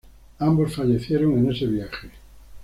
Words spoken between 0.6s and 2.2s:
fallecieron en ese viaje.